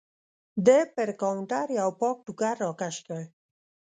ده 0.65 0.77
پر 0.95 1.09
کاونټر 1.21 1.67
یو 1.79 1.89
پاک 1.99 2.17
ټوکر 2.25 2.55
راکش 2.63 2.95
کړ. 3.07 3.21